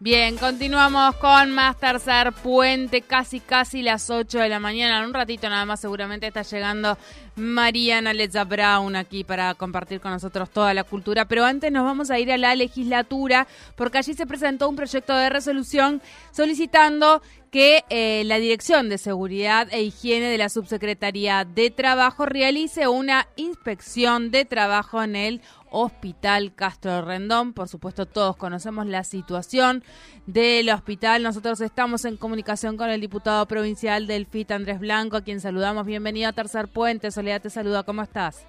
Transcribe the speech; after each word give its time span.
Bien, 0.00 0.36
continuamos 0.36 1.16
con 1.16 1.50
más 1.50 1.76
tercer 1.76 2.32
puente, 2.32 3.02
casi 3.02 3.40
casi 3.40 3.82
las 3.82 4.10
8 4.10 4.38
de 4.38 4.48
la 4.48 4.60
mañana. 4.60 5.00
En 5.00 5.06
un 5.06 5.12
ratito 5.12 5.48
nada 5.48 5.64
más 5.64 5.80
seguramente 5.80 6.28
está 6.28 6.42
llegando 6.42 6.96
Mariana 7.34 8.12
Leza 8.12 8.44
Brown 8.44 8.94
aquí 8.94 9.24
para 9.24 9.54
compartir 9.54 10.00
con 10.00 10.12
nosotros 10.12 10.50
toda 10.50 10.72
la 10.72 10.84
cultura. 10.84 11.24
Pero 11.24 11.44
antes 11.44 11.72
nos 11.72 11.82
vamos 11.82 12.12
a 12.12 12.18
ir 12.20 12.30
a 12.30 12.38
la 12.38 12.54
legislatura 12.54 13.48
porque 13.74 13.98
allí 13.98 14.14
se 14.14 14.24
presentó 14.24 14.68
un 14.68 14.76
proyecto 14.76 15.16
de 15.16 15.30
resolución 15.30 16.00
solicitando 16.30 17.20
que 17.50 17.84
eh, 17.88 18.22
la 18.24 18.38
Dirección 18.38 18.88
de 18.88 18.98
Seguridad 18.98 19.68
e 19.70 19.82
Higiene 19.82 20.26
de 20.26 20.38
la 20.38 20.48
Subsecretaría 20.48 21.44
de 21.44 21.70
Trabajo 21.70 22.26
realice 22.26 22.88
una 22.88 23.28
inspección 23.36 24.30
de 24.30 24.44
trabajo 24.44 25.02
en 25.02 25.16
el 25.16 25.40
Hospital 25.70 26.54
Castro 26.54 27.02
Rendón. 27.02 27.52
Por 27.52 27.68
supuesto, 27.68 28.06
todos 28.06 28.36
conocemos 28.36 28.86
la 28.86 29.04
situación 29.04 29.82
del 30.26 30.70
hospital. 30.70 31.22
Nosotros 31.22 31.60
estamos 31.60 32.04
en 32.04 32.16
comunicación 32.16 32.76
con 32.76 32.90
el 32.90 33.00
diputado 33.00 33.46
provincial 33.46 34.06
del 34.06 34.26
FIT, 34.26 34.50
Andrés 34.50 34.80
Blanco, 34.80 35.16
a 35.16 35.22
quien 35.22 35.40
saludamos. 35.40 35.86
Bienvenido 35.86 36.28
a 36.28 36.32
Tercer 36.32 36.68
Puente. 36.68 37.10
Soledad 37.10 37.42
te 37.42 37.50
saluda. 37.50 37.82
¿Cómo 37.82 38.02
estás? 38.02 38.46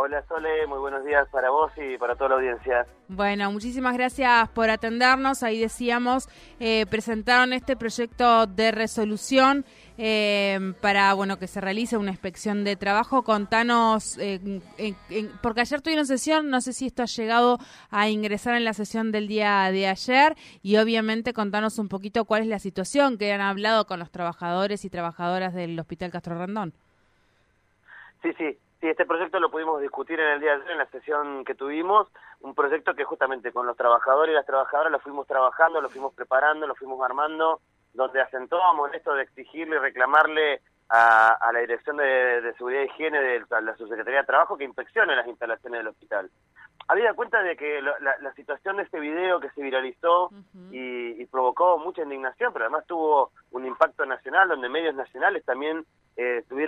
Hola 0.00 0.24
Sole, 0.28 0.64
muy 0.68 0.78
buenos 0.78 1.04
días 1.04 1.26
para 1.28 1.50
vos 1.50 1.72
y 1.76 1.98
para 1.98 2.14
toda 2.14 2.30
la 2.30 2.34
audiencia. 2.36 2.86
Bueno, 3.08 3.50
muchísimas 3.50 3.94
gracias 3.94 4.48
por 4.50 4.70
atendernos. 4.70 5.42
Ahí 5.42 5.58
decíamos, 5.58 6.28
eh, 6.60 6.86
presentaron 6.86 7.52
este 7.52 7.74
proyecto 7.74 8.46
de 8.46 8.70
resolución 8.70 9.64
eh, 9.96 10.72
para 10.80 11.12
bueno 11.14 11.40
que 11.40 11.48
se 11.48 11.60
realice 11.60 11.96
una 11.96 12.12
inspección 12.12 12.62
de 12.62 12.76
trabajo. 12.76 13.24
Contanos, 13.24 14.16
eh, 14.18 14.62
porque 15.42 15.62
ayer 15.62 15.80
tuvieron 15.80 16.06
sesión, 16.06 16.48
no 16.48 16.60
sé 16.60 16.74
si 16.74 16.86
esto 16.86 17.02
ha 17.02 17.06
llegado 17.06 17.58
a 17.90 18.08
ingresar 18.08 18.54
en 18.54 18.64
la 18.64 18.74
sesión 18.74 19.10
del 19.10 19.26
día 19.26 19.68
de 19.72 19.88
ayer 19.88 20.36
y 20.62 20.76
obviamente 20.76 21.32
contanos 21.32 21.76
un 21.80 21.88
poquito 21.88 22.24
cuál 22.24 22.42
es 22.42 22.48
la 22.48 22.60
situación 22.60 23.18
que 23.18 23.32
han 23.32 23.40
hablado 23.40 23.88
con 23.88 23.98
los 23.98 24.12
trabajadores 24.12 24.84
y 24.84 24.90
trabajadoras 24.90 25.54
del 25.54 25.76
Hospital 25.80 26.12
Castro 26.12 26.38
Randón. 26.38 26.72
Sí, 28.22 28.32
sí, 28.34 28.58
Sí, 28.80 28.86
este 28.86 29.06
proyecto 29.06 29.40
lo 29.40 29.50
pudimos 29.50 29.80
discutir 29.80 30.20
en 30.20 30.34
el 30.34 30.40
día 30.40 30.50
de 30.50 30.62
ayer 30.62 30.70
en 30.70 30.78
la 30.78 30.86
sesión 30.86 31.44
que 31.44 31.56
tuvimos, 31.56 32.06
un 32.40 32.54
proyecto 32.54 32.94
que 32.94 33.02
justamente 33.02 33.50
con 33.50 33.66
los 33.66 33.76
trabajadores 33.76 34.32
y 34.32 34.36
las 34.36 34.46
trabajadoras 34.46 34.92
lo 34.92 35.00
fuimos 35.00 35.26
trabajando, 35.26 35.80
lo 35.80 35.88
fuimos 35.88 36.14
preparando, 36.14 36.64
lo 36.64 36.76
fuimos 36.76 37.02
armando, 37.04 37.60
donde 37.92 38.20
acentuábamos 38.20 38.94
esto 38.94 39.14
de 39.14 39.24
exigirle 39.24 39.76
y 39.76 39.78
reclamarle 39.80 40.60
a, 40.90 41.50
la 41.52 41.58
Dirección 41.58 41.96
de, 41.96 42.54
Seguridad 42.56 42.82
y 42.82 42.84
Higiene 42.84 43.20
de 43.20 43.44
la 43.50 43.76
Subsecretaría 43.76 44.20
de 44.20 44.26
Trabajo 44.26 44.56
que 44.56 44.64
inspeccione 44.64 45.16
las 45.16 45.26
instalaciones 45.26 45.80
del 45.80 45.88
hospital. 45.88 46.30
Había 46.86 47.12
cuenta 47.14 47.42
de 47.42 47.56
que 47.56 47.82
la, 47.82 48.32
situación 48.34 48.76
de 48.76 48.84
este 48.84 49.00
video 49.00 49.40
que 49.40 49.50
se 49.50 49.60
viralizó 49.60 50.30
y, 50.70 51.20
y, 51.20 51.26
provocó 51.26 51.78
mucha 51.78 52.02
indignación, 52.02 52.52
pero 52.52 52.66
además 52.66 52.86
tuvo 52.86 53.32
un 53.50 53.66
impacto 53.66 54.06
nacional, 54.06 54.48
donde 54.48 54.68
medios 54.68 54.94
nacionales 54.94 55.44
también 55.44 55.84
eh, 56.18 56.38
estuvieron 56.38 56.67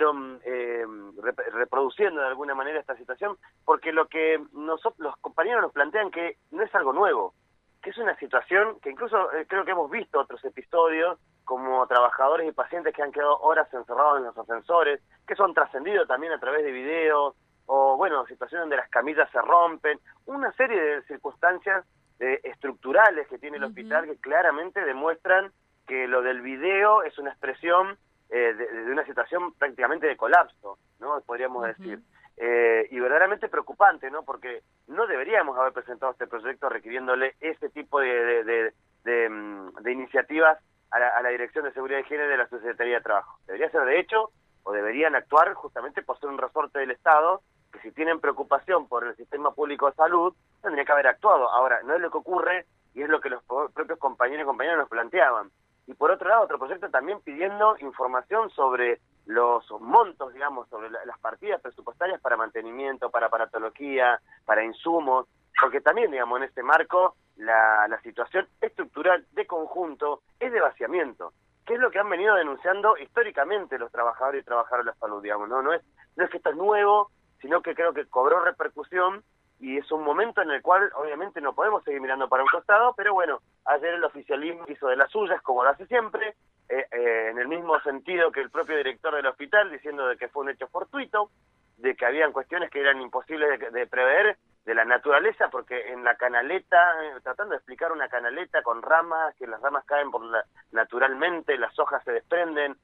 de 2.09 2.27
alguna 2.27 2.55
manera 2.55 2.79
esta 2.79 2.95
situación, 2.95 3.37
porque 3.65 3.91
lo 3.91 4.07
que 4.07 4.41
nosotros, 4.53 4.99
los 4.99 5.17
compañeros 5.17 5.61
nos 5.61 5.71
plantean 5.71 6.09
que 6.11 6.37
no 6.51 6.63
es 6.63 6.73
algo 6.73 6.93
nuevo, 6.93 7.33
que 7.81 7.91
es 7.91 7.97
una 7.97 8.15
situación 8.17 8.79
que 8.81 8.91
incluso 8.91 9.31
eh, 9.33 9.45
creo 9.47 9.65
que 9.65 9.71
hemos 9.71 9.89
visto 9.89 10.19
otros 10.19 10.43
episodios, 10.45 11.19
como 11.45 11.85
trabajadores 11.87 12.47
y 12.47 12.51
pacientes 12.51 12.95
que 12.95 13.03
han 13.03 13.11
quedado 13.11 13.37
horas 13.39 13.71
encerrados 13.73 14.19
en 14.19 14.25
los 14.25 14.37
ascensores, 14.37 15.01
que 15.27 15.35
son 15.35 15.53
trascendidos 15.53 16.07
también 16.07 16.33
a 16.33 16.39
través 16.39 16.63
de 16.63 16.71
videos, 16.71 17.35
o 17.65 17.97
bueno, 17.97 18.25
situaciones 18.25 18.63
donde 18.63 18.77
las 18.77 18.89
camillas 18.89 19.29
se 19.31 19.41
rompen, 19.41 19.99
una 20.25 20.51
serie 20.53 20.81
de 20.81 21.01
circunstancias 21.03 21.85
estructurales 22.43 23.27
que 23.27 23.39
tiene 23.39 23.57
el 23.57 23.63
hospital 23.63 24.05
que 24.05 24.17
claramente 24.17 24.85
demuestran 24.85 25.51
que 25.87 26.07
lo 26.07 26.21
del 26.21 26.41
video 26.41 27.03
es 27.03 27.17
una 27.17 27.31
expresión 27.31 27.97
eh, 28.33 28.53
de, 28.53 28.91
una 28.91 29.05
situación 29.05 29.53
prácticamente 29.55 30.07
de 30.07 30.15
colapso, 30.15 30.77
¿no? 30.99 31.19
Podríamos 31.25 31.65
decir. 31.65 31.99
Eh, 32.37 32.87
y 32.89 32.97
verdaderamente 32.97 33.49
preocupante, 33.49 34.09
¿no? 34.09 34.23
Porque 34.23 34.63
no 34.87 35.05
deberíamos 35.05 35.57
haber 35.57 35.73
presentado 35.73 36.13
este 36.13 36.27
proyecto 36.27 36.69
requiriéndole 36.69 37.35
ese 37.41 37.69
tipo 37.69 37.99
de, 37.99 38.43
de, 38.45 38.73
de, 39.03 39.29
mm, 39.29 39.85
iniciativas 39.85 40.57
a 40.91 41.21
la, 41.21 41.29
Dirección 41.29 41.65
de 41.65 41.73
Seguridad 41.73 41.99
y 41.99 42.01
Higiene 42.03 42.23
de 42.23 42.37
la 42.37 42.47
Secretaría 42.47 42.95
de 42.95 43.01
Trabajo. 43.01 43.37
Debería 43.47 43.69
ser 43.69 43.83
de 43.83 43.99
hecho, 43.99 44.31
o 44.63 44.71
deberían 44.71 45.13
actuar 45.15 45.53
justamente 45.53 46.01
por 46.01 46.17
ser 46.19 46.29
un 46.29 46.37
resorte 46.37 46.79
del 46.79 46.91
Estado, 46.91 47.41
que 47.73 47.79
si 47.79 47.91
tienen 47.91 48.21
preocupación 48.21 48.87
por 48.87 49.05
el 49.05 49.15
sistema 49.17 49.53
público 49.53 49.89
de 49.89 49.95
salud, 49.95 50.33
tendría 50.61 50.85
que 50.85 50.91
haber 50.93 51.07
actuado. 51.07 51.51
Ahora, 51.51 51.81
no 51.83 51.95
es 51.95 52.01
lo 52.01 52.09
que 52.09 52.17
ocurre 52.17 52.65
y 52.93 53.01
es 53.01 53.09
lo 53.09 53.19
que 53.19 53.29
los 53.29 53.43
propios 53.43 53.99
compañeros 53.99 54.43
y 54.43 54.45
compañeras 54.45 54.79
nos 54.79 54.89
planteaban 54.89 55.51
y 55.87 55.93
por 55.93 56.11
otro 56.11 56.29
lado 56.29 56.43
otro 56.43 56.59
proyecto 56.59 56.89
también 56.89 57.19
pidiendo 57.21 57.75
información 57.79 58.49
sobre 58.51 58.99
los 59.25 59.69
montos, 59.79 60.33
digamos, 60.33 60.67
sobre 60.69 60.89
las 60.89 61.19
partidas 61.19 61.61
presupuestarias 61.61 62.19
para 62.21 62.37
mantenimiento, 62.37 63.09
para 63.09 63.27
aparatología, 63.27 64.19
para 64.45 64.63
insumos, 64.63 65.27
porque 65.59 65.81
también, 65.81 66.11
digamos, 66.11 66.39
en 66.39 66.45
este 66.45 66.63
marco 66.63 67.15
la, 67.37 67.87
la 67.87 68.01
situación 68.01 68.47
estructural 68.61 69.25
de 69.33 69.45
conjunto 69.45 70.21
es 70.39 70.51
de 70.51 70.59
vaciamiento, 70.59 71.33
que 71.65 71.75
es 71.75 71.79
lo 71.79 71.91
que 71.91 71.99
han 71.99 72.09
venido 72.09 72.35
denunciando 72.35 72.97
históricamente 72.97 73.77
los 73.77 73.91
trabajadores 73.91 74.41
y 74.41 74.45
trabajadoras 74.45 74.85
de 74.85 74.91
la 74.91 74.97
salud, 74.97 75.21
digamos, 75.21 75.49
¿no? 75.49 75.61
No 75.61 75.73
es, 75.73 75.81
no 76.15 76.23
es 76.23 76.29
que 76.29 76.37
esto 76.37 76.49
es 76.49 76.55
nuevo, 76.55 77.11
sino 77.41 77.61
que 77.61 77.75
creo 77.75 77.93
que 77.93 78.05
cobró 78.05 78.39
repercusión 78.43 79.23
y 79.61 79.77
es 79.77 79.91
un 79.91 80.03
momento 80.03 80.41
en 80.41 80.49
el 80.49 80.61
cual 80.63 80.91
obviamente 80.95 81.39
no 81.39 81.53
podemos 81.53 81.83
seguir 81.83 82.01
mirando 82.01 82.27
para 82.27 82.41
un 82.41 82.49
costado, 82.49 82.95
pero 82.97 83.13
bueno, 83.13 83.41
ayer 83.65 83.93
el 83.93 84.03
oficialismo 84.03 84.65
hizo 84.67 84.87
de 84.87 84.95
las 84.95 85.11
suyas, 85.11 85.39
como 85.43 85.63
lo 85.63 85.69
hace 85.69 85.85
siempre, 85.85 86.35
eh, 86.67 86.87
eh, 86.91 87.27
en 87.29 87.37
el 87.37 87.47
mismo 87.47 87.79
sentido 87.81 88.31
que 88.31 88.41
el 88.41 88.49
propio 88.49 88.75
director 88.75 89.13
del 89.13 89.27
hospital, 89.27 89.69
diciendo 89.69 90.07
de 90.07 90.17
que 90.17 90.29
fue 90.29 90.43
un 90.43 90.49
hecho 90.49 90.67
fortuito, 90.67 91.29
de 91.77 91.95
que 91.95 92.05
habían 92.07 92.31
cuestiones 92.31 92.71
que 92.71 92.79
eran 92.79 93.01
imposibles 93.01 93.59
de, 93.71 93.85
prever, 93.85 94.37
de 94.65 94.73
la 94.73 94.83
naturaleza, 94.83 95.49
porque 95.49 95.91
en 95.91 96.03
la 96.03 96.15
canaleta, 96.15 96.77
eh, 97.03 97.19
tratando 97.21 97.51
de 97.51 97.57
explicar 97.57 97.91
una 97.91 98.09
canaleta 98.09 98.63
con 98.63 98.81
ramas, 98.81 99.35
que 99.35 99.45
las 99.45 99.61
ramas 99.61 99.85
caen 99.85 100.09
por 100.09 100.23
naturalmente, 100.71 101.55
las 101.59 101.77
hojas 101.77 102.03
se 102.03 102.11
desprenden, 102.11 102.75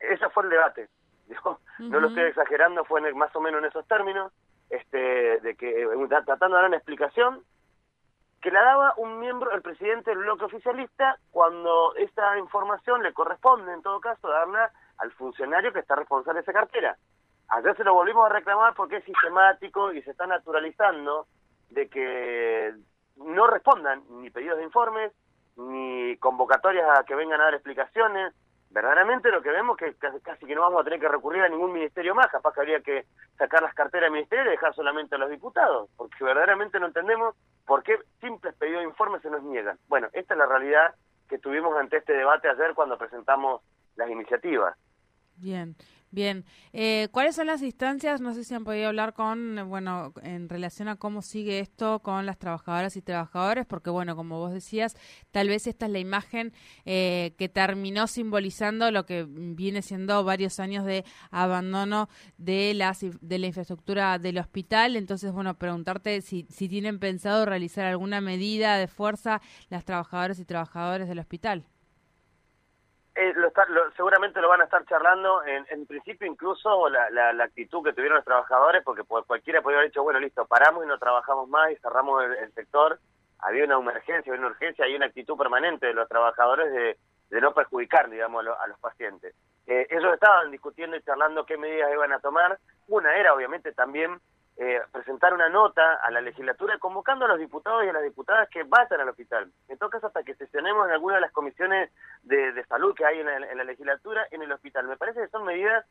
ese 0.00 0.30
fue 0.30 0.44
el 0.44 0.50
debate. 0.50 0.88
No 1.78 2.00
lo 2.00 2.08
estoy 2.08 2.24
exagerando, 2.24 2.84
fue 2.84 3.00
más 3.14 3.34
o 3.34 3.40
menos 3.40 3.60
en 3.60 3.68
esos 3.68 3.86
términos 3.88 4.32
este, 4.72 5.40
de 5.40 5.54
que 5.54 5.82
eh, 5.82 6.08
tratando 6.08 6.56
de 6.56 6.62
dar 6.62 6.68
una 6.68 6.78
explicación 6.78 7.44
que 8.40 8.50
la 8.50 8.62
daba 8.62 8.94
un 8.96 9.20
miembro, 9.20 9.52
el 9.52 9.62
presidente 9.62 10.10
del 10.10 10.20
bloque 10.20 10.46
oficialista, 10.46 11.18
cuando 11.30 11.94
esta 11.96 12.36
información 12.38 13.02
le 13.02 13.12
corresponde, 13.12 13.72
en 13.72 13.82
todo 13.82 14.00
caso, 14.00 14.28
darla 14.28 14.72
al 14.98 15.12
funcionario 15.12 15.72
que 15.72 15.78
está 15.78 15.94
responsable 15.94 16.38
de 16.38 16.42
esa 16.42 16.52
cartera. 16.52 16.96
Ayer 17.48 17.76
se 17.76 17.84
lo 17.84 17.94
volvimos 17.94 18.26
a 18.26 18.32
reclamar 18.32 18.74
porque 18.74 18.96
es 18.96 19.04
sistemático 19.04 19.92
y 19.92 20.02
se 20.02 20.10
está 20.10 20.26
naturalizando 20.26 21.26
de 21.70 21.88
que 21.88 22.74
no 23.16 23.46
respondan 23.46 24.02
ni 24.08 24.30
pedidos 24.30 24.56
de 24.56 24.64
informes, 24.64 25.12
ni 25.56 26.16
convocatorias 26.16 26.98
a 26.98 27.04
que 27.04 27.14
vengan 27.14 27.40
a 27.42 27.44
dar 27.44 27.54
explicaciones, 27.54 28.34
verdaderamente 28.72 29.30
lo 29.30 29.42
que 29.42 29.50
vemos 29.50 29.80
es 29.82 29.96
que 29.96 30.20
casi 30.22 30.46
que 30.46 30.54
no 30.54 30.62
vamos 30.62 30.80
a 30.80 30.84
tener 30.84 30.98
que 30.98 31.08
recurrir 31.08 31.42
a 31.42 31.48
ningún 31.48 31.72
ministerio 31.72 32.14
más, 32.14 32.28
capaz 32.28 32.54
que 32.54 32.60
habría 32.60 32.80
que 32.80 33.04
sacar 33.36 33.62
las 33.62 33.74
carteras 33.74 34.06
del 34.06 34.12
ministerio 34.12 34.46
y 34.46 34.56
dejar 34.56 34.74
solamente 34.74 35.14
a 35.14 35.18
los 35.18 35.30
diputados, 35.30 35.90
porque 35.96 36.24
verdaderamente 36.24 36.80
no 36.80 36.86
entendemos 36.86 37.36
por 37.66 37.82
qué 37.82 37.98
simples 38.20 38.54
pedidos 38.54 38.80
de 38.80 38.88
informes 38.88 39.22
se 39.22 39.30
nos 39.30 39.42
niegan. 39.42 39.78
Bueno, 39.88 40.08
esta 40.12 40.34
es 40.34 40.38
la 40.38 40.46
realidad 40.46 40.94
que 41.28 41.38
tuvimos 41.38 41.76
ante 41.76 41.98
este 41.98 42.14
debate 42.14 42.48
ayer 42.48 42.74
cuando 42.74 42.98
presentamos 42.98 43.62
las 43.96 44.10
iniciativas. 44.10 44.76
Bien. 45.36 45.76
Bien, 46.12 46.44
eh, 46.74 47.08
¿cuáles 47.10 47.36
son 47.36 47.46
las 47.46 47.62
instancias? 47.62 48.20
No 48.20 48.34
sé 48.34 48.44
si 48.44 48.52
han 48.52 48.64
podido 48.64 48.88
hablar 48.88 49.14
con, 49.14 49.66
bueno, 49.70 50.12
en 50.22 50.50
relación 50.50 50.88
a 50.88 50.96
cómo 50.96 51.22
sigue 51.22 51.58
esto 51.58 52.00
con 52.00 52.26
las 52.26 52.38
trabajadoras 52.38 52.98
y 52.98 53.00
trabajadores, 53.00 53.64
porque 53.64 53.88
bueno, 53.88 54.14
como 54.14 54.38
vos 54.38 54.52
decías, 54.52 54.94
tal 55.30 55.48
vez 55.48 55.66
esta 55.66 55.86
es 55.86 55.92
la 55.92 56.00
imagen 56.00 56.52
eh, 56.84 57.32
que 57.38 57.48
terminó 57.48 58.06
simbolizando 58.06 58.90
lo 58.90 59.06
que 59.06 59.24
viene 59.26 59.80
siendo 59.80 60.22
varios 60.22 60.60
años 60.60 60.84
de 60.84 61.06
abandono 61.30 62.10
de, 62.36 62.74
las, 62.74 63.00
de 63.00 63.38
la 63.38 63.46
infraestructura 63.46 64.18
del 64.18 64.36
hospital. 64.36 64.96
Entonces, 64.96 65.32
bueno, 65.32 65.54
preguntarte 65.56 66.20
si, 66.20 66.46
si 66.50 66.68
tienen 66.68 66.98
pensado 66.98 67.46
realizar 67.46 67.86
alguna 67.86 68.20
medida 68.20 68.76
de 68.76 68.86
fuerza 68.86 69.40
las 69.70 69.86
trabajadoras 69.86 70.38
y 70.38 70.44
trabajadores 70.44 71.08
del 71.08 71.20
hospital. 71.20 71.64
Eh, 73.14 73.34
lo, 73.34 73.52
seguramente 73.94 74.40
lo 74.40 74.48
van 74.48 74.62
a 74.62 74.64
estar 74.64 74.86
charlando, 74.86 75.44
en, 75.44 75.66
en 75.68 75.86
principio 75.86 76.26
incluso 76.26 76.88
la, 76.88 77.10
la, 77.10 77.44
actitud 77.44 77.84
que 77.84 77.92
tuvieron 77.92 78.16
los 78.16 78.24
trabajadores, 78.24 78.82
porque 78.82 79.02
cualquiera 79.02 79.60
podría 79.60 79.80
haber 79.80 79.90
dicho, 79.90 80.02
bueno, 80.02 80.18
listo, 80.18 80.46
paramos 80.46 80.84
y 80.84 80.88
no 80.88 80.98
trabajamos 80.98 81.46
más 81.48 81.70
y 81.70 81.76
cerramos 81.76 82.24
el, 82.24 82.52
sector. 82.54 82.98
Había 83.40 83.64
una 83.64 83.76
emergencia, 83.76 84.32
una 84.32 84.46
urgencia, 84.46 84.86
hay 84.86 84.94
una 84.94 85.06
actitud 85.06 85.36
permanente 85.36 85.86
de 85.86 85.94
los 85.94 86.08
trabajadores 86.08 86.72
de, 86.72 86.96
de 87.28 87.40
no 87.40 87.52
perjudicar, 87.52 88.08
digamos, 88.08 88.46
a, 88.46 88.66
los 88.66 88.78
pacientes. 88.78 89.34
Eh, 89.66 89.86
ellos 89.90 90.14
estaban 90.14 90.50
discutiendo 90.50 90.96
y 90.96 91.02
charlando 91.02 91.44
qué 91.44 91.58
medidas 91.58 91.92
iban 91.92 92.12
a 92.12 92.20
tomar. 92.20 92.58
Una 92.88 93.14
era, 93.16 93.34
obviamente, 93.34 93.72
también 93.72 94.20
eh, 94.64 94.80
presentar 94.92 95.34
una 95.34 95.48
nota 95.48 95.94
a 95.94 96.08
la 96.12 96.20
legislatura 96.20 96.78
convocando 96.78 97.24
a 97.24 97.28
los 97.28 97.40
diputados 97.40 97.84
y 97.84 97.88
a 97.88 97.92
las 97.92 98.04
diputadas 98.04 98.48
que 98.48 98.62
vayan 98.62 99.00
al 99.00 99.08
hospital. 99.08 99.50
En 99.66 99.76
todo 99.76 99.90
caso, 99.90 100.06
hasta 100.06 100.22
que 100.22 100.36
sesionemos 100.36 100.86
en 100.86 100.92
alguna 100.92 101.16
de 101.16 101.22
las 101.22 101.32
comisiones 101.32 101.90
de, 102.22 102.64
salud 102.66 102.94
que 102.94 103.04
hay 103.04 103.18
en 103.18 103.26
la, 103.26 103.64
legislatura 103.64 104.24
en 104.30 104.40
el 104.40 104.52
hospital. 104.52 104.86
Me 104.86 104.96
parece 104.96 105.20
que 105.20 105.26
son 105.30 105.44
medidas 105.44 105.84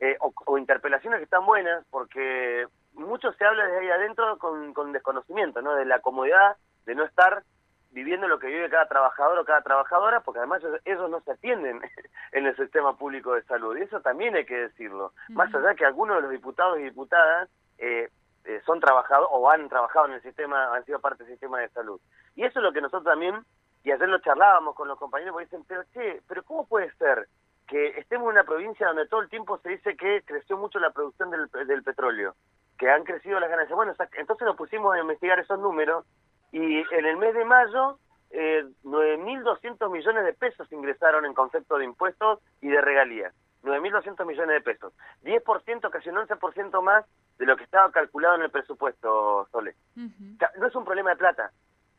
eh, 0.00 0.16
o, 0.20 0.56
interpelaciones 0.56 1.18
que 1.18 1.24
están 1.24 1.44
buenas 1.44 1.84
porque 1.90 2.66
mucho 2.94 3.30
se 3.34 3.44
habla 3.44 3.66
desde 3.66 3.80
ahí 3.80 3.90
adentro 3.90 4.38
con, 4.38 4.72
con 4.72 4.92
desconocimiento, 4.92 5.60
¿no? 5.60 5.74
De 5.74 5.84
la 5.84 5.98
comodidad 5.98 6.56
de 6.86 6.94
no 6.94 7.04
estar 7.04 7.42
viviendo 7.90 8.26
lo 8.26 8.38
que 8.38 8.46
vive 8.46 8.70
cada 8.70 8.88
trabajador 8.88 9.38
o 9.38 9.44
cada 9.44 9.60
trabajadora, 9.60 10.20
porque 10.20 10.38
además 10.38 10.62
ellos 10.86 11.10
no 11.10 11.20
se 11.20 11.32
atienden 11.32 11.82
en 12.32 12.46
el 12.46 12.56
sistema 12.56 12.96
público 12.96 13.34
de 13.34 13.42
salud, 13.42 13.76
y 13.76 13.82
eso 13.82 14.00
también 14.00 14.34
hay 14.34 14.46
que 14.46 14.56
decirlo. 14.56 15.12
Más 15.28 15.54
allá 15.54 15.74
que 15.74 15.84
algunos 15.84 16.16
de 16.16 16.22
los 16.22 16.30
diputados 16.30 16.78
y 16.78 16.84
diputadas 16.84 17.50
eh, 17.78 18.08
eh, 18.44 18.60
son 18.66 18.80
trabajados 18.80 19.28
o 19.30 19.50
han 19.50 19.68
trabajado 19.68 20.06
en 20.06 20.12
el 20.12 20.22
sistema, 20.22 20.74
han 20.74 20.84
sido 20.84 21.00
parte 21.00 21.24
del 21.24 21.32
sistema 21.32 21.60
de 21.60 21.68
salud. 21.70 22.00
Y 22.34 22.44
eso 22.44 22.58
es 22.58 22.62
lo 22.62 22.72
que 22.72 22.80
nosotros 22.80 23.04
también, 23.04 23.44
y 23.82 23.90
ayer 23.90 24.08
lo 24.08 24.18
charlábamos 24.18 24.74
con 24.74 24.88
los 24.88 24.98
compañeros, 24.98 25.32
porque 25.32 25.46
dicen, 25.46 25.64
pero 25.66 25.84
che, 25.92 26.20
pero 26.28 26.42
¿cómo 26.44 26.66
puede 26.66 26.92
ser 26.96 27.28
que 27.66 27.98
estemos 27.98 28.26
en 28.26 28.32
una 28.32 28.44
provincia 28.44 28.86
donde 28.86 29.08
todo 29.08 29.20
el 29.20 29.30
tiempo 29.30 29.58
se 29.58 29.70
dice 29.70 29.96
que 29.96 30.22
creció 30.26 30.58
mucho 30.58 30.78
la 30.78 30.90
producción 30.90 31.30
del, 31.30 31.48
del 31.66 31.82
petróleo, 31.82 32.34
que 32.78 32.90
han 32.90 33.04
crecido 33.04 33.40
las 33.40 33.48
ganancias? 33.48 33.76
Bueno, 33.76 33.94
entonces 34.12 34.46
nos 34.46 34.56
pusimos 34.56 34.94
a 34.94 35.00
investigar 35.00 35.38
esos 35.38 35.58
números 35.58 36.04
y 36.52 36.78
en 36.94 37.04
el 37.04 37.16
mes 37.16 37.34
de 37.34 37.44
mayo, 37.44 37.98
eh, 38.30 38.64
9.200 38.84 39.90
millones 39.90 40.24
de 40.24 40.34
pesos 40.34 40.70
ingresaron 40.70 41.24
en 41.24 41.34
concepto 41.34 41.78
de 41.78 41.84
impuestos 41.84 42.40
y 42.60 42.68
de 42.68 42.80
regalías. 42.80 43.34
9.200 43.64 44.26
millones 44.26 44.54
de 44.54 44.60
pesos. 44.60 44.92
10%, 45.22 45.90
casi 45.90 46.08
un 46.10 46.16
11% 46.16 46.82
más 46.82 47.04
de 47.38 47.46
lo 47.46 47.56
que 47.56 47.64
estaba 47.64 47.90
calculado 47.90 48.36
en 48.36 48.42
el 48.42 48.50
presupuesto, 48.50 49.48
Sole. 49.50 49.74
no 49.96 50.66
es 50.66 50.74
un 50.74 50.84
problema 50.84 51.10
de 51.10 51.16
plata, 51.16 51.50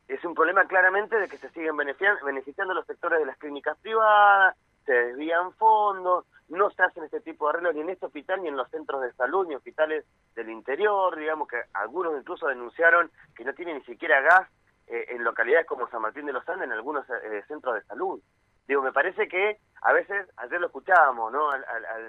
es 0.07 0.23
un 0.23 0.35
problema 0.35 0.65
claramente 0.65 1.17
de 1.17 1.27
que 1.27 1.37
se 1.37 1.49
siguen 1.49 1.75
beneficiando 1.77 2.73
los 2.73 2.85
sectores 2.85 3.19
de 3.19 3.25
las 3.25 3.37
clínicas 3.37 3.77
privadas, 3.79 4.55
se 4.85 4.93
desvían 4.93 5.51
fondos, 5.53 6.25
no 6.47 6.69
se 6.69 6.83
hacen 6.83 7.03
este 7.03 7.21
tipo 7.21 7.45
de 7.45 7.49
arreglos 7.49 7.75
ni 7.75 7.81
en 7.81 7.89
este 7.89 8.05
hospital 8.05 8.41
ni 8.41 8.49
en 8.49 8.57
los 8.57 8.69
centros 8.69 9.01
de 9.01 9.11
salud 9.13 9.47
ni 9.47 9.55
hospitales 9.55 10.05
del 10.35 10.49
interior, 10.49 11.15
digamos 11.15 11.47
que 11.47 11.59
algunos 11.73 12.15
incluso 12.19 12.47
denunciaron 12.47 13.09
que 13.35 13.43
no 13.43 13.53
tienen 13.53 13.77
ni 13.77 13.83
siquiera 13.83 14.21
gas 14.21 14.47
eh, 14.87 15.05
en 15.09 15.23
localidades 15.23 15.65
como 15.65 15.89
San 15.89 16.03
Martín 16.03 16.27
de 16.27 16.33
los 16.33 16.47
Andes 16.47 16.67
en 16.67 16.73
algunos 16.73 17.05
eh, 17.09 17.43
centros 17.47 17.73
de 17.73 17.83
salud. 17.83 18.21
Digo, 18.67 18.83
me 18.83 18.91
parece 18.91 19.27
que 19.27 19.57
a 19.85 19.93
veces, 19.93 20.27
ayer 20.37 20.59
lo 20.59 20.65
escuchábamos, 20.65 21.31
¿no? 21.31 21.51
Al, 21.51 21.61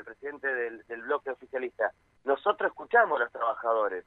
presidente 0.02 0.48
del, 0.48 0.82
del, 0.86 1.02
bloque 1.02 1.30
oficialista. 1.30 1.92
Nosotros 2.24 2.70
escuchamos 2.70 3.20
a 3.20 3.24
los 3.24 3.32
trabajadores, 3.32 4.06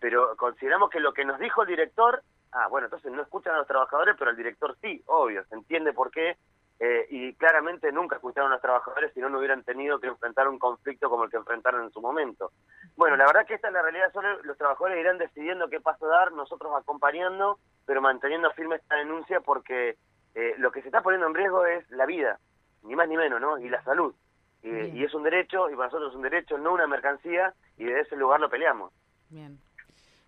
pero 0.00 0.36
consideramos 0.36 0.90
que 0.90 0.98
lo 0.98 1.12
que 1.12 1.24
nos 1.24 1.38
dijo 1.38 1.62
el 1.62 1.68
director, 1.68 2.22
ah, 2.50 2.66
bueno, 2.66 2.86
entonces 2.88 3.12
no 3.12 3.22
escuchan 3.22 3.54
a 3.54 3.58
los 3.58 3.68
trabajadores, 3.68 4.16
pero 4.18 4.32
el 4.32 4.36
director 4.36 4.76
sí, 4.80 5.00
obvio, 5.06 5.44
se 5.44 5.54
entiende 5.54 5.92
por 5.92 6.10
qué 6.10 6.36
eh, 6.80 7.06
y 7.08 7.34
claramente 7.34 7.92
nunca 7.92 8.16
escucharon 8.16 8.50
a 8.50 8.56
los 8.56 8.62
trabajadores 8.62 9.12
si 9.14 9.20
no, 9.20 9.28
no 9.28 9.38
hubieran 9.38 9.62
tenido 9.62 10.00
que 10.00 10.08
enfrentar 10.08 10.48
un 10.48 10.58
conflicto 10.58 11.08
como 11.08 11.22
el 11.22 11.30
que 11.30 11.36
enfrentaron 11.36 11.84
en 11.84 11.92
su 11.92 12.00
momento. 12.00 12.50
Bueno, 12.96 13.16
la 13.16 13.26
verdad 13.26 13.46
que 13.46 13.54
esta 13.54 13.68
es 13.68 13.74
la 13.74 13.82
realidad, 13.82 14.12
solo 14.12 14.42
los 14.42 14.58
trabajadores 14.58 14.98
irán 14.98 15.18
decidiendo 15.18 15.68
qué 15.68 15.80
paso 15.80 16.08
dar, 16.08 16.32
nosotros 16.32 16.72
acompañando, 16.76 17.60
pero 17.86 18.02
manteniendo 18.02 18.50
firme 18.54 18.74
esta 18.74 18.96
denuncia 18.96 19.38
porque 19.38 19.98
eh, 20.34 20.54
lo 20.58 20.72
que 20.72 20.82
se 20.82 20.88
está 20.88 21.00
poniendo 21.00 21.28
en 21.28 21.34
riesgo 21.34 21.64
es 21.64 21.88
la 21.90 22.06
vida, 22.06 22.40
ni 22.84 22.94
más 22.94 23.08
ni 23.08 23.16
menos, 23.16 23.40
¿no? 23.40 23.58
Y 23.58 23.68
la 23.68 23.82
salud. 23.82 24.14
y 24.62 25.04
es 25.04 25.12
un 25.12 25.24
derecho, 25.24 25.68
y 25.68 25.74
para 25.74 25.88
nosotros 25.88 26.12
es 26.12 26.16
un 26.16 26.22
derecho, 26.22 26.56
no 26.56 26.72
una 26.72 26.86
mercancía, 26.86 27.52
y 27.76 27.84
desde 27.84 28.00
ese 28.00 28.16
lugar 28.16 28.40
lo 28.40 28.48
peleamos. 28.48 28.92
Bien. 29.28 29.58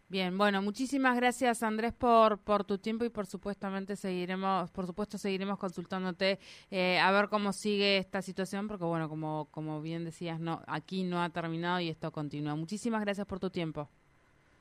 Bien, 0.08 0.38
bueno, 0.38 0.62
muchísimas 0.62 1.16
gracias 1.16 1.64
Andrés 1.64 1.92
por, 1.92 2.38
por 2.38 2.62
tu 2.62 2.78
tiempo 2.78 3.04
y 3.04 3.08
por 3.08 3.26
supuestamente 3.26 3.96
seguiremos, 3.96 4.70
por 4.70 4.86
supuesto 4.86 5.18
seguiremos 5.18 5.58
consultándote 5.58 6.38
eh, 6.70 7.00
a 7.00 7.10
ver 7.10 7.28
cómo 7.28 7.52
sigue 7.52 7.98
esta 7.98 8.22
situación, 8.22 8.68
porque 8.68 8.84
bueno, 8.84 9.08
como, 9.08 9.48
como 9.50 9.82
bien 9.82 10.04
decías, 10.04 10.38
no, 10.38 10.62
aquí 10.68 11.02
no 11.02 11.20
ha 11.20 11.30
terminado 11.30 11.80
y 11.80 11.88
esto 11.88 12.12
continúa. 12.12 12.54
Muchísimas 12.54 13.00
gracias 13.00 13.26
por 13.26 13.40
tu 13.40 13.50
tiempo. 13.50 13.88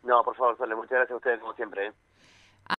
No, 0.02 0.24
por 0.24 0.36
favor, 0.36 0.58
Sole, 0.58 0.74
muchas 0.74 0.92
gracias 0.92 1.12
a 1.12 1.18
ustedes 1.18 1.40
como 1.40 1.54
siempre. 1.54 1.88
¿eh? 1.88 1.94